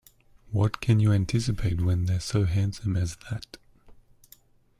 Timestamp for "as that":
2.97-3.57